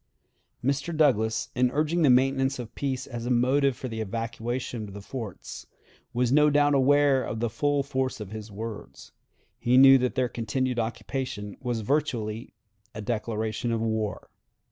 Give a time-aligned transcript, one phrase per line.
[0.65, 0.97] Mr.
[0.97, 5.01] Douglas, in urging the maintenance of peace as a motive for the evacuation of the
[5.03, 5.67] forts,
[6.11, 9.11] was no doubt aware of the full force of his words.
[9.59, 12.51] He knew that their continued occupation was virtually
[12.95, 14.31] a declaration of war.